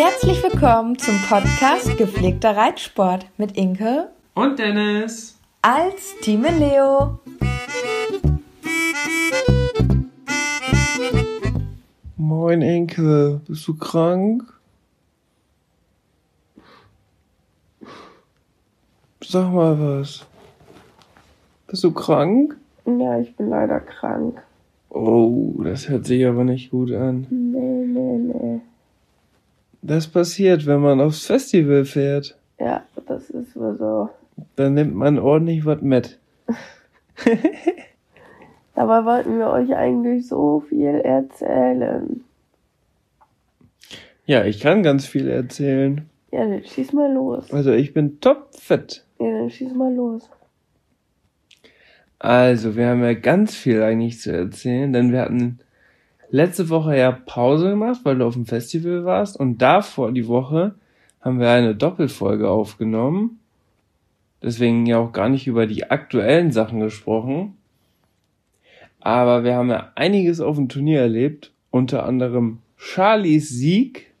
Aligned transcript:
Herzlich 0.00 0.40
willkommen 0.44 0.96
zum 0.96 1.16
Podcast 1.28 1.98
Gepflegter 1.98 2.56
Reitsport 2.56 3.26
mit 3.36 3.56
Inke 3.56 4.10
und 4.36 4.56
Dennis 4.56 5.36
als 5.60 6.14
Team 6.20 6.46
Leo. 6.56 7.18
Moin 12.16 12.62
Inke, 12.62 13.40
bist 13.48 13.66
du 13.66 13.76
krank? 13.76 14.44
Sag 19.24 19.52
mal 19.52 19.80
was. 19.80 20.24
Bist 21.66 21.82
du 21.82 21.90
krank? 21.90 22.56
Ja, 22.86 23.18
ich 23.18 23.34
bin 23.34 23.48
leider 23.48 23.80
krank. 23.80 24.40
Oh, 24.90 25.60
das 25.64 25.88
hört 25.88 26.06
sich 26.06 26.24
aber 26.24 26.44
nicht 26.44 26.70
gut 26.70 26.92
an. 26.92 27.26
Nee. 27.30 27.67
Das 29.82 30.08
passiert, 30.08 30.66
wenn 30.66 30.80
man 30.80 31.00
aufs 31.00 31.26
Festival 31.26 31.84
fährt. 31.84 32.36
Ja, 32.58 32.84
das 33.06 33.30
ist 33.30 33.56
wohl 33.56 33.76
so. 33.78 34.10
Dann 34.56 34.74
nimmt 34.74 34.94
man 34.94 35.18
ordentlich 35.18 35.64
was 35.64 35.80
mit. 35.80 36.18
Dabei 38.74 39.04
wollten 39.04 39.38
wir 39.38 39.48
euch 39.48 39.74
eigentlich 39.74 40.28
so 40.28 40.60
viel 40.68 41.00
erzählen. 41.00 42.24
Ja, 44.24 44.44
ich 44.44 44.60
kann 44.60 44.82
ganz 44.82 45.06
viel 45.06 45.28
erzählen. 45.28 46.08
Ja, 46.30 46.46
dann 46.46 46.62
schieß 46.62 46.92
mal 46.92 47.12
los. 47.12 47.52
Also 47.52 47.72
ich 47.72 47.94
bin 47.94 48.20
topfit. 48.20 49.04
Ja, 49.18 49.30
dann 49.32 49.50
schieß 49.50 49.72
mal 49.74 49.92
los. 49.94 50.28
Also, 52.20 52.76
wir 52.76 52.88
haben 52.88 53.02
ja 53.02 53.14
ganz 53.14 53.54
viel 53.54 53.82
eigentlich 53.82 54.20
zu 54.20 54.32
erzählen, 54.32 54.92
denn 54.92 55.12
wir 55.12 55.20
hatten 55.20 55.60
letzte 56.30 56.68
Woche 56.68 56.96
ja 56.96 57.12
Pause 57.12 57.70
gemacht, 57.70 58.00
weil 58.04 58.18
du 58.18 58.26
auf 58.26 58.34
dem 58.34 58.46
Festival 58.46 59.04
warst 59.04 59.38
und 59.38 59.58
davor 59.58 60.12
die 60.12 60.28
Woche 60.28 60.74
haben 61.20 61.40
wir 61.40 61.50
eine 61.50 61.74
Doppelfolge 61.74 62.48
aufgenommen. 62.48 63.40
Deswegen 64.42 64.86
ja 64.86 64.98
auch 64.98 65.12
gar 65.12 65.28
nicht 65.28 65.46
über 65.46 65.66
die 65.66 65.90
aktuellen 65.90 66.52
Sachen 66.52 66.80
gesprochen. 66.80 67.56
Aber 69.00 69.44
wir 69.44 69.54
haben 69.54 69.70
ja 69.70 69.92
einiges 69.94 70.40
auf 70.40 70.56
dem 70.56 70.68
Turnier 70.68 71.00
erlebt, 71.00 71.52
unter 71.70 72.04
anderem 72.04 72.58
Charlies 72.76 73.48
Sieg. 73.48 74.12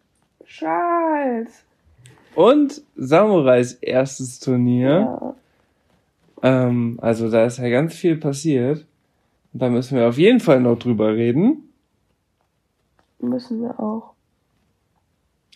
Charles! 0.44 1.64
Und 2.34 2.82
Samurais 2.96 3.74
erstes 3.74 4.40
Turnier. 4.40 4.88
Ja. 6.42 6.68
Ähm, 6.68 6.98
also 7.00 7.30
da 7.30 7.44
ist 7.44 7.58
ja 7.58 7.68
ganz 7.68 7.94
viel 7.94 8.16
passiert. 8.16 8.86
Da 9.52 9.68
müssen 9.68 9.96
wir 9.96 10.08
auf 10.08 10.18
jeden 10.18 10.40
Fall 10.40 10.60
noch 10.60 10.78
drüber 10.78 11.14
reden. 11.14 11.67
Müssen 13.20 13.62
wir 13.62 13.78
auch. 13.80 14.14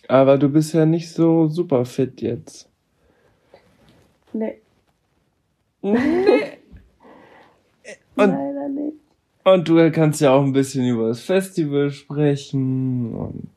Aber 0.07 0.37
du 0.37 0.49
bist 0.49 0.73
ja 0.73 0.85
nicht 0.85 1.11
so 1.11 1.47
super 1.47 1.85
fit 1.85 2.21
jetzt. 2.21 2.69
Nee. 4.33 4.61
Nee. 5.81 5.97
Und, 8.15 8.29
Leider 8.29 8.69
nicht. 8.69 8.97
Und 9.43 9.67
du 9.67 9.91
kannst 9.91 10.21
ja 10.21 10.31
auch 10.31 10.43
ein 10.43 10.53
bisschen 10.53 10.87
über 10.87 11.07
das 11.07 11.21
Festival 11.21 11.89
sprechen 11.91 13.13
und 13.13 13.49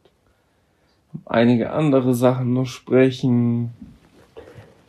einige 1.26 1.70
andere 1.70 2.14
Sachen 2.14 2.54
noch 2.54 2.66
sprechen. 2.66 3.70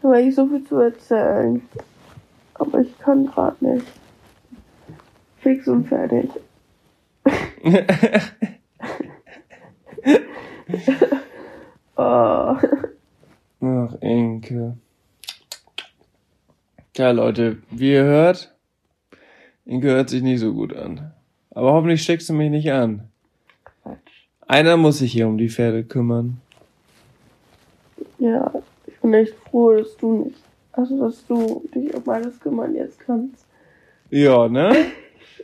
Da 0.02 0.10
habe 0.10 0.22
ich 0.22 0.34
so 0.34 0.48
viel 0.48 0.64
zu 0.64 0.78
erzählen. 0.78 1.62
Aber 2.56 2.80
ich 2.80 2.98
kann 2.98 3.28
gerade 3.28 3.64
nicht. 3.64 3.86
Fix 5.42 5.68
und 5.68 5.88
fertig. 5.88 6.30
oh. 11.98 12.58
Ach, 13.62 13.96
Inke. 14.02 14.78
Ja, 16.96 17.12
Leute, 17.12 17.58
wie 17.70 17.92
ihr 17.94 18.04
hört, 18.04 18.56
Inke 19.66 19.88
hört 19.88 20.10
sich 20.10 20.22
nicht 20.22 20.40
so 20.40 20.54
gut 20.54 20.76
an. 20.76 21.12
Aber 21.52 21.74
hoffentlich 21.74 22.04
steckst 22.04 22.30
du 22.30 22.34
mich 22.34 22.50
nicht 22.50 22.72
an. 22.72 23.10
Quatsch. 23.64 24.28
Einer 24.48 24.78
muss 24.78 25.00
sich 25.00 25.12
hier 25.12 25.28
um 25.28 25.38
die 25.38 25.50
Pferde 25.50 25.84
kümmern. 25.84 26.42
Ja, 28.20 28.52
ich 28.86 29.00
bin 29.00 29.14
echt 29.14 29.36
froh, 29.50 29.76
dass 29.76 29.96
du 29.98 30.26
nicht, 30.26 30.40
also 30.72 31.00
dass 31.00 31.26
du 31.28 31.64
dich 31.74 31.94
um 31.94 32.10
alles 32.10 32.40
kümmern 32.40 32.76
jetzt 32.76 33.00
kannst. 33.00 33.46
Ja, 34.10 34.48
ne? 34.48 34.74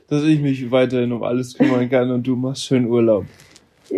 dass 0.08 0.24
ich 0.24 0.40
mich 0.40 0.70
weiterhin 0.72 1.12
um 1.12 1.24
alles 1.24 1.56
kümmern 1.56 1.90
kann 1.90 2.12
und 2.12 2.26
du 2.26 2.36
machst 2.36 2.66
schön 2.66 2.86
Urlaub. 2.86 3.26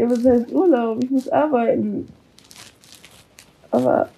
Was 0.04 0.26
heißt 0.26 0.52
Urlaub? 0.52 1.04
Ich 1.04 1.10
muss 1.10 1.30
arbeiten. 1.30 2.08
Aber 3.72 4.10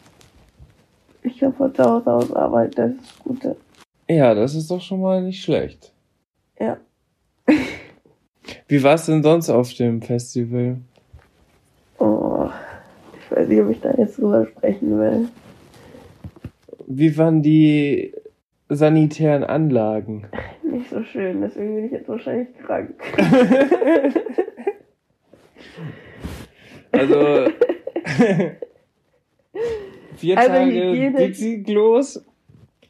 ich 1.24 1.40
kann 1.40 1.54
von 1.54 1.74
zu 1.74 1.84
Hause 1.84 2.12
aus 2.12 2.34
arbeiten, 2.34 2.76
das 2.76 2.92
ist 2.92 3.00
das 3.02 3.20
Gute. 3.24 3.56
Ja, 4.10 4.34
das 4.34 4.56
ist 4.56 4.72
doch 4.72 4.82
schon 4.82 5.02
mal 5.02 5.22
nicht 5.22 5.44
schlecht. 5.44 5.92
Ja. 6.60 6.78
Wie 8.68 8.84
war 8.84 8.96
es 8.96 9.06
denn 9.06 9.24
sonst 9.24 9.50
auf 9.50 9.74
dem 9.74 10.02
Festival? 10.02 10.78
Oh, 12.00 12.50
ich 13.20 13.36
weiß 13.36 13.48
nicht, 13.48 13.62
ob 13.62 13.70
ich 13.70 13.82
da 13.82 13.94
jetzt 13.98 14.18
drüber 14.18 14.46
sprechen 14.46 15.00
will. 15.00 15.28
Wie 16.86 17.18
waren 17.18 17.42
die 17.42 18.14
sanitären 18.70 19.44
Anlagen? 19.44 20.28
Nicht 20.64 20.90
so 20.90 21.04
schön, 21.04 21.42
deswegen 21.42 21.76
bin 21.76 21.86
ich 21.86 21.92
jetzt 21.92 22.10
wahrscheinlich 22.10 22.48
krank. 22.58 22.94
also 26.92 27.16
vier 30.16 30.38
also 30.38 30.52
Tage 30.52 30.72
Hygiene, 30.72 31.18
Dixie-Klos. 31.18 32.26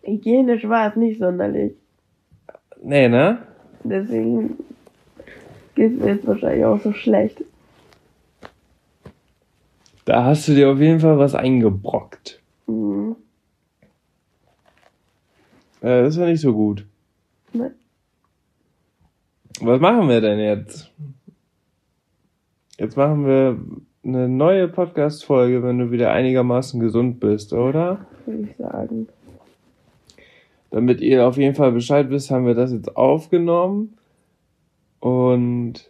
Hygienisch 0.03 0.67
war 0.67 0.89
es 0.89 0.95
nicht 0.95 1.19
sonderlich. 1.19 1.73
Nee, 2.81 3.09
ne? 3.09 3.39
Deswegen 3.83 4.57
geht 5.75 5.93
es 5.93 5.99
mir 5.99 6.13
jetzt 6.13 6.27
wahrscheinlich 6.27 6.65
auch 6.65 6.81
so 6.81 6.93
schlecht. 6.93 7.43
Da 10.05 10.23
hast 10.23 10.47
du 10.47 10.55
dir 10.55 10.69
auf 10.71 10.79
jeden 10.79 10.99
Fall 10.99 11.19
was 11.19 11.35
eingebrockt. 11.35 12.41
Mhm. 12.65 13.17
Äh, 15.81 16.03
das 16.03 16.15
ist 16.15 16.19
ja 16.19 16.25
nicht 16.25 16.41
so 16.41 16.53
gut. 16.53 16.85
Nee. 17.53 17.71
Was 19.59 19.79
machen 19.79 20.07
wir 20.07 20.21
denn 20.21 20.39
jetzt? 20.39 20.91
Jetzt 22.77 22.95
machen 22.95 23.25
wir 23.25 23.59
eine 24.07 24.29
neue 24.29 24.69
Podcast-Folge, 24.69 25.63
wenn 25.63 25.79
du 25.79 25.91
wieder 25.91 26.11
einigermaßen 26.11 26.79
gesund 26.79 27.19
bist, 27.19 27.51
oder? 27.51 28.05
Würde 28.25 28.49
ich 28.49 28.55
sagen. 28.57 29.09
Damit 30.71 31.01
ihr 31.01 31.27
auf 31.27 31.37
jeden 31.37 31.55
Fall 31.55 31.73
Bescheid 31.73 32.09
wisst, 32.09 32.31
haben 32.31 32.45
wir 32.45 32.53
das 32.53 32.71
jetzt 32.71 32.95
aufgenommen. 32.95 33.97
Und 35.01 35.89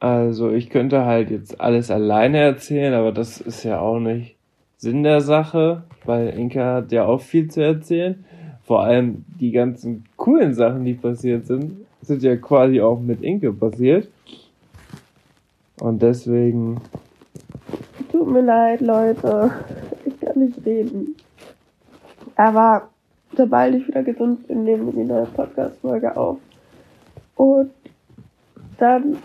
also 0.00 0.50
ich 0.50 0.70
könnte 0.70 1.04
halt 1.04 1.30
jetzt 1.30 1.60
alles 1.60 1.90
alleine 1.90 2.38
erzählen, 2.38 2.94
aber 2.94 3.12
das 3.12 3.40
ist 3.40 3.62
ja 3.62 3.80
auch 3.80 4.00
nicht 4.00 4.36
Sinn 4.76 5.02
der 5.02 5.20
Sache, 5.20 5.84
weil 6.04 6.30
Inka 6.30 6.74
hat 6.76 6.90
ja 6.90 7.04
auch 7.06 7.20
viel 7.20 7.48
zu 7.48 7.62
erzählen. 7.62 8.24
Vor 8.64 8.80
allem 8.80 9.24
die 9.38 9.52
ganzen 9.52 10.04
coolen 10.16 10.54
Sachen, 10.54 10.84
die 10.84 10.94
passiert 10.94 11.46
sind, 11.46 11.86
sind 12.02 12.22
ja 12.22 12.36
quasi 12.36 12.80
auch 12.80 13.00
mit 13.00 13.22
Inke 13.22 13.52
passiert. 13.52 14.08
Und 15.78 16.02
deswegen. 16.02 16.80
Tut 18.30 18.36
mir 18.36 18.46
leid, 18.46 18.80
Leute. 18.80 19.50
Ich 20.04 20.20
kann 20.20 20.38
nicht 20.38 20.64
reden. 20.64 21.16
Aber 22.36 22.90
sobald 23.36 23.74
ich 23.74 23.88
wieder 23.88 24.04
gesund 24.04 24.46
bin, 24.46 24.62
nehmen 24.62 24.86
wir 24.86 24.92
die 24.92 25.08
neue 25.08 25.26
Podcast-Folge 25.26 26.16
auf. 26.16 26.38
Und 27.34 27.72
dann 28.78 29.16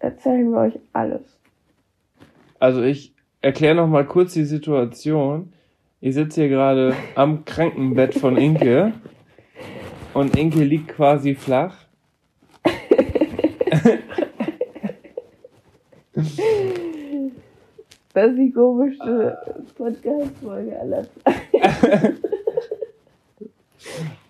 erzählen 0.00 0.52
wir 0.52 0.58
euch 0.58 0.78
alles. 0.92 1.22
Also 2.58 2.82
ich 2.82 3.14
erkläre 3.40 3.76
noch 3.76 3.88
mal 3.88 4.04
kurz 4.04 4.34
die 4.34 4.44
Situation. 4.44 5.54
Ich 6.02 6.14
sitze 6.14 6.42
hier 6.42 6.50
gerade 6.50 6.94
am 7.14 7.46
Krankenbett 7.46 8.16
von 8.16 8.36
Inke 8.36 8.92
und 10.12 10.36
Inke 10.36 10.62
liegt 10.62 10.88
quasi 10.88 11.34
flach. 11.34 11.74
Das 18.12 18.30
ist 18.30 18.38
die 18.38 18.50
komischste 18.50 19.38
Podcast-Folge 19.76 20.78
aller 20.80 21.04
Zeiten. 21.04 22.18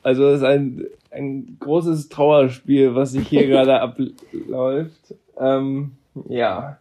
Also 0.02 0.28
es 0.28 0.38
ist 0.38 0.46
ein, 0.46 0.84
ein 1.10 1.56
großes 1.60 2.08
Trauerspiel, 2.08 2.94
was 2.94 3.12
sich 3.12 3.28
hier 3.28 3.46
gerade 3.46 3.80
abläuft. 3.80 5.14
Ähm, 5.38 5.92
ja. 6.28 6.78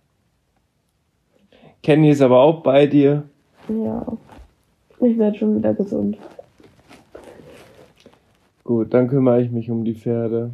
Kenny 1.84 2.10
ist 2.10 2.22
aber 2.22 2.40
auch 2.40 2.62
bei 2.62 2.88
dir. 2.88 3.24
Ja. 3.68 4.06
Ich 5.02 5.18
werde 5.18 5.38
schon 5.38 5.58
wieder 5.58 5.74
gesund. 5.74 6.18
Gut, 8.64 8.94
dann 8.94 9.08
kümmere 9.08 9.42
ich 9.42 9.52
mich 9.52 9.72
um 9.72 9.84
die 9.84 9.96
Pferde. 9.96 10.52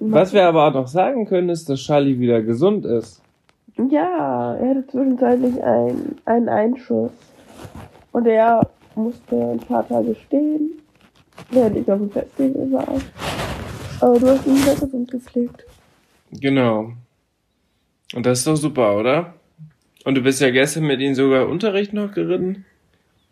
Was 0.00 0.32
wir 0.32 0.46
aber 0.46 0.66
auch 0.66 0.74
noch 0.74 0.88
sagen 0.88 1.26
können, 1.26 1.48
ist, 1.50 1.68
dass 1.68 1.80
Charlie 1.80 2.18
wieder 2.18 2.42
gesund 2.42 2.84
ist. 2.84 3.22
Ja, 3.88 4.56
er 4.56 4.70
hatte 4.70 4.86
zwischenzeitlich 4.88 5.62
ein, 5.62 6.16
einen 6.24 6.48
Einschuss. 6.48 7.12
Und 8.12 8.26
er 8.26 8.68
musste 8.94 9.36
ein 9.36 9.60
paar 9.60 9.86
Tage 9.86 10.14
stehen, 10.26 10.72
während 11.50 11.76
ich 11.76 11.90
auf 11.90 11.98
dem 11.98 12.10
Festival 12.10 12.72
war. 12.72 13.00
Aber 14.00 14.18
du 14.18 14.28
hast 14.28 14.46
ihn 14.46 14.56
wieder 14.56 14.74
gesund 14.74 15.10
gepflegt. 15.10 15.64
Genau. 16.32 16.92
Und 18.14 18.26
das 18.26 18.40
ist 18.40 18.46
doch 18.46 18.56
super, 18.56 18.96
oder? 18.98 19.34
Und 20.04 20.14
du 20.14 20.22
bist 20.22 20.40
ja 20.40 20.50
gestern 20.50 20.84
mit 20.84 21.00
ihm 21.00 21.14
sogar 21.14 21.48
Unterricht 21.48 21.92
noch 21.92 22.12
geritten? 22.12 22.64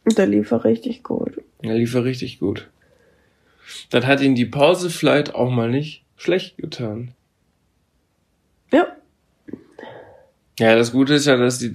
Und 0.04 0.18
der 0.18 0.26
lief 0.26 0.50
er 0.50 0.64
richtig 0.64 1.02
gut. 1.02 1.40
Er 1.60 1.74
lief 1.74 1.94
er 1.94 2.04
richtig 2.04 2.38
gut. 2.38 2.68
Dann 3.90 4.06
hat 4.06 4.20
ihn 4.20 4.34
die 4.34 4.46
Pause 4.46 4.90
vielleicht 4.90 5.34
auch 5.34 5.50
mal 5.50 5.70
nicht 5.70 6.04
schlecht 6.16 6.56
getan. 6.56 7.12
Ja. 8.72 8.86
Ja, 10.58 10.74
das 10.74 10.90
Gute 10.90 11.14
ist 11.14 11.26
ja, 11.26 11.36
dass 11.36 11.60
die 11.60 11.72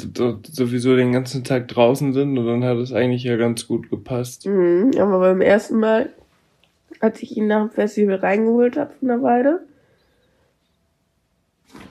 sowieso 0.51 0.95
den 0.95 1.13
ganzen 1.13 1.45
Tag 1.45 1.69
draußen 1.69 2.11
sind 2.11 2.37
und 2.37 2.45
dann 2.45 2.65
hat 2.65 2.77
es 2.77 2.91
eigentlich 2.91 3.23
ja 3.23 3.37
ganz 3.37 3.65
gut 3.65 3.89
gepasst. 3.89 4.45
Mhm, 4.45 4.91
aber 4.99 5.19
beim 5.19 5.39
ersten 5.39 5.79
Mal, 5.79 6.09
als 6.99 7.23
ich 7.23 7.37
ihn 7.37 7.47
nach 7.47 7.67
dem 7.67 7.71
Festival 7.71 8.15
reingeholt 8.15 8.75
habe 8.75 8.91
von 8.99 9.07
der 9.07 9.23
Weide, 9.23 9.61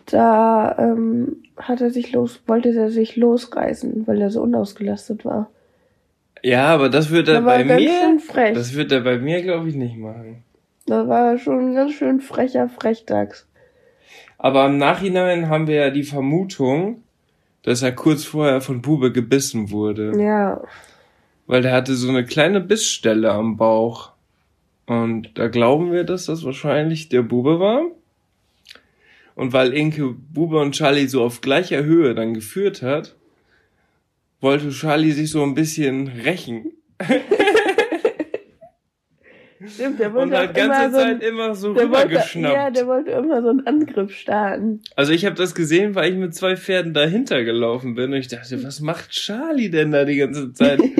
da 0.04 0.76
ähm, 0.78 1.42
hat 1.56 1.80
er 1.80 1.90
sich 1.90 2.12
los, 2.12 2.42
wollte 2.46 2.68
er 2.74 2.90
sich 2.90 3.16
losreißen, 3.16 4.06
weil 4.06 4.20
er 4.20 4.30
so 4.30 4.42
unausgelastet 4.42 5.24
war. 5.24 5.50
Ja, 6.42 6.66
aber 6.66 6.90
das 6.90 7.10
wird 7.10 7.28
er 7.28 7.34
Da 7.34 7.40
bei 7.40 7.64
mir, 7.64 8.18
das 8.52 8.74
wird 8.74 8.92
er 8.92 9.00
bei 9.00 9.16
mir, 9.16 9.40
glaube 9.42 9.70
ich, 9.70 9.76
nicht 9.76 9.96
machen. 9.96 10.42
Da 10.86 11.08
war 11.08 11.32
er 11.32 11.38
schon 11.38 11.70
ein 11.70 11.74
ganz 11.74 11.92
schön 11.92 12.20
frecher 12.20 12.68
Frechdachs. 12.68 13.46
Aber 14.42 14.66
im 14.66 14.76
Nachhinein 14.76 15.48
haben 15.48 15.68
wir 15.68 15.76
ja 15.76 15.90
die 15.90 16.02
Vermutung, 16.02 17.04
dass 17.62 17.80
er 17.82 17.92
kurz 17.92 18.24
vorher 18.24 18.60
von 18.60 18.82
Bube 18.82 19.12
gebissen 19.12 19.70
wurde. 19.70 20.20
Ja. 20.20 20.60
Weil 21.46 21.62
der 21.62 21.72
hatte 21.72 21.94
so 21.94 22.08
eine 22.08 22.24
kleine 22.24 22.60
Bissstelle 22.60 23.30
am 23.30 23.56
Bauch. 23.56 24.10
Und 24.86 25.38
da 25.38 25.46
glauben 25.46 25.92
wir, 25.92 26.02
dass 26.02 26.26
das 26.26 26.44
wahrscheinlich 26.44 27.08
der 27.08 27.22
Bube 27.22 27.60
war. 27.60 27.82
Und 29.36 29.52
weil 29.52 29.72
Inke 29.72 30.08
Bube 30.08 30.58
und 30.58 30.72
Charlie 30.72 31.06
so 31.06 31.22
auf 31.22 31.40
gleicher 31.40 31.84
Höhe 31.84 32.16
dann 32.16 32.34
geführt 32.34 32.82
hat, 32.82 33.14
wollte 34.40 34.70
Charlie 34.70 35.12
sich 35.12 35.30
so 35.30 35.44
ein 35.44 35.54
bisschen 35.54 36.08
rächen. 36.08 36.72
Stimmt, 39.68 40.00
der 40.00 40.12
wollte 40.12 40.34
Und 40.34 40.38
hat 40.38 40.54
ganze 40.54 40.84
immer 40.84 40.90
so 40.90 40.96
ein- 40.98 41.20
Zeit 41.20 41.22
immer 41.22 41.54
so 41.54 41.68
wollte, 41.68 41.82
rübergeschnappt. 41.84 42.54
ja, 42.54 42.70
der 42.70 42.86
wollte 42.86 43.10
immer 43.12 43.42
so 43.42 43.48
einen 43.50 43.66
Angriff 43.66 44.12
starten. 44.14 44.80
Also 44.96 45.12
ich 45.12 45.24
habe 45.24 45.36
das 45.36 45.54
gesehen, 45.54 45.94
weil 45.94 46.12
ich 46.12 46.18
mit 46.18 46.34
zwei 46.34 46.56
Pferden 46.56 46.94
dahinter 46.94 47.44
gelaufen 47.44 47.94
bin 47.94 48.12
und 48.12 48.18
ich 48.18 48.28
dachte, 48.28 48.62
was 48.64 48.80
macht 48.80 49.10
Charlie 49.10 49.70
denn 49.70 49.90
da 49.92 50.04
die 50.04 50.16
ganze 50.16 50.52
Zeit? 50.52 50.80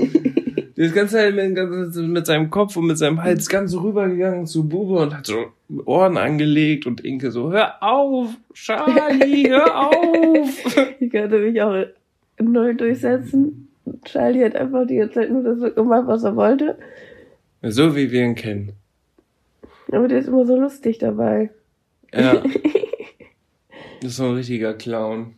Der 0.74 0.86
ist 0.86 0.94
ganze 0.94 1.14
Zeit 1.16 1.34
mit, 1.34 1.94
mit 2.08 2.26
seinem 2.26 2.50
Kopf 2.50 2.76
und 2.76 2.86
mit 2.86 2.98
seinem 2.98 3.22
Hals 3.22 3.48
ganz 3.48 3.72
rübergegangen 3.74 4.46
zu 4.46 4.68
Bube 4.68 5.00
und 5.00 5.16
hat 5.16 5.26
so 5.26 5.36
Ohren 5.84 6.16
angelegt 6.16 6.86
und 6.86 7.02
Inke 7.02 7.30
so, 7.30 7.52
hör 7.52 7.74
auf, 7.82 8.28
Charlie, 8.54 9.48
hör 9.48 9.78
auf. 9.88 10.76
Ich 10.98 11.10
konnte 11.12 11.38
mich 11.38 11.60
auch 11.62 11.84
neu 12.40 12.74
durchsetzen. 12.74 13.68
Charlie 14.04 14.44
hat 14.44 14.56
einfach 14.56 14.86
die 14.86 14.96
ganze 14.96 15.14
Zeit 15.20 15.30
nur 15.30 15.42
das 15.44 15.74
gemacht, 15.74 16.04
was 16.06 16.24
er 16.24 16.34
wollte. 16.34 16.76
So 17.62 17.94
wie 17.94 18.10
wir 18.10 18.24
ihn 18.24 18.34
kennen. 18.34 18.72
Aber 19.92 20.08
der 20.08 20.18
ist 20.18 20.28
immer 20.28 20.44
so 20.44 20.56
lustig 20.56 20.98
dabei. 20.98 21.50
Ja. 22.12 22.42
Das 24.00 24.10
ist 24.10 24.16
so 24.16 24.24
ein 24.24 24.34
richtiger 24.34 24.74
Clown. 24.74 25.36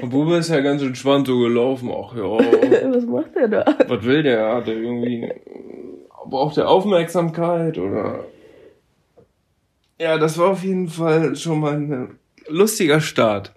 Und 0.00 0.08
Bube 0.08 0.36
ist 0.36 0.48
ja 0.48 0.60
ganz 0.60 0.80
entspannt 0.80 1.26
so 1.26 1.38
gelaufen. 1.40 1.90
Ach 1.92 2.16
ja, 2.16 2.22
was 2.94 3.04
macht 3.04 3.36
er 3.36 3.48
da? 3.48 3.76
was 3.86 4.02
will 4.02 4.22
der? 4.22 4.54
Hat 4.54 4.66
er 4.66 4.76
irgendwie, 4.76 5.30
braucht 6.24 6.56
er 6.56 6.70
Aufmerksamkeit 6.70 7.76
oder? 7.76 8.24
Ja, 10.00 10.16
das 10.16 10.38
war 10.38 10.52
auf 10.52 10.62
jeden 10.62 10.88
Fall 10.88 11.36
schon 11.36 11.60
mal 11.60 11.74
ein 11.74 12.18
lustiger 12.48 13.02
Start. 13.02 13.52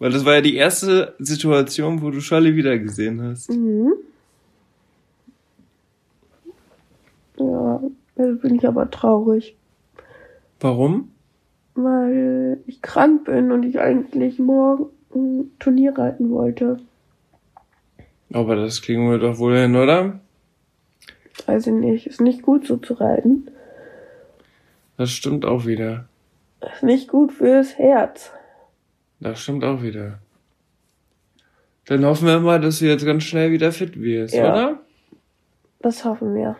Weil 0.00 0.10
das 0.10 0.24
war 0.24 0.34
ja 0.34 0.40
die 0.40 0.56
erste 0.56 1.14
Situation, 1.20 2.02
wo 2.02 2.10
du 2.10 2.18
Charlie 2.18 2.56
wiedergesehen 2.56 3.22
hast. 3.22 3.48
Mhm. 3.50 3.92
Ja, 7.42 7.80
jetzt 8.16 8.42
bin 8.42 8.54
ich 8.54 8.66
aber 8.66 8.90
traurig, 8.90 9.56
Warum? 10.60 11.10
weil 11.74 12.60
ich 12.66 12.82
krank 12.82 13.24
bin 13.24 13.50
und 13.50 13.62
ich 13.64 13.80
eigentlich 13.80 14.38
morgen 14.38 14.86
ein 15.14 15.50
Turnier 15.58 15.96
reiten 15.98 16.30
wollte. 16.30 16.78
Aber 18.32 18.56
das 18.56 18.80
kriegen 18.82 19.10
wir 19.10 19.18
doch 19.18 19.38
wohl 19.38 19.56
hin, 19.58 19.74
oder? 19.76 20.20
Weiß 21.46 21.66
ich 21.66 21.72
nicht, 21.72 22.06
ist 22.06 22.20
nicht 22.20 22.42
gut 22.42 22.66
so 22.66 22.76
zu 22.76 22.94
reiten. 22.94 23.48
Das 24.96 25.10
stimmt 25.10 25.44
auch 25.44 25.66
wieder. 25.66 26.06
Ist 26.60 26.82
nicht 26.82 27.08
gut 27.08 27.32
fürs 27.32 27.76
Herz. 27.78 28.30
Das 29.20 29.40
stimmt 29.40 29.64
auch 29.64 29.82
wieder. 29.82 30.18
Dann 31.86 32.04
hoffen 32.04 32.28
wir 32.28 32.38
mal, 32.38 32.60
dass 32.60 32.78
du 32.78 32.86
jetzt 32.86 33.04
ganz 33.04 33.24
schnell 33.24 33.50
wieder 33.50 33.72
fit 33.72 34.00
wirst, 34.00 34.34
Ja. 34.34 34.52
oder? 34.52 34.78
Das 35.80 36.04
hoffen 36.04 36.34
wir. 36.34 36.56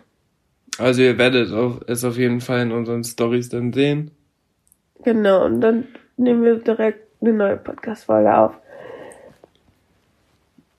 Also 0.78 1.02
ihr 1.02 1.18
werdet 1.18 1.52
auf- 1.52 1.80
es 1.86 2.04
auf 2.04 2.16
jeden 2.16 2.40
Fall 2.40 2.60
in 2.62 2.72
unseren 2.72 3.04
Stories 3.04 3.48
dann 3.48 3.72
sehen. 3.72 4.10
Genau, 5.04 5.44
und 5.44 5.60
dann 5.60 5.84
nehmen 6.16 6.42
wir 6.42 6.56
direkt 6.56 7.00
eine 7.20 7.32
neue 7.32 7.56
Podcast-Folge 7.56 8.36
auf. 8.36 8.52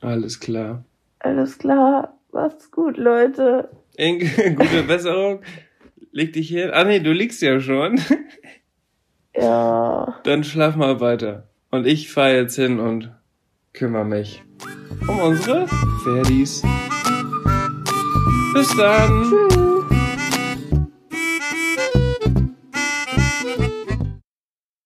Alles 0.01 0.39
klar. 0.39 0.83
Alles 1.19 1.57
klar, 1.57 2.17
macht's 2.31 2.69
gut, 2.71 2.97
Leute. 2.97 3.69
Inge, 3.95 4.25
gute 4.55 4.83
Besserung. 4.87 5.41
Leg 6.11 6.33
dich 6.33 6.49
hin. 6.49 6.69
Ah 6.73 6.83
nee, 6.83 6.99
du 6.99 7.11
liegst 7.11 7.41
ja 7.41 7.59
schon. 7.59 7.99
Ja, 9.35 10.19
Dann 10.25 10.43
schlaf 10.43 10.75
mal 10.75 10.99
weiter. 10.99 11.47
Und 11.71 11.87
ich 11.87 12.11
fahr 12.13 12.29
jetzt 12.31 12.55
hin 12.55 12.79
und 12.79 13.09
kümmere 13.73 14.05
mich 14.05 14.43
um 15.07 15.17
unsere 15.21 15.65
Pferdis. 16.03 16.61
Bis 18.53 18.77
dann. 18.77 19.23
tschüss. 19.23 19.72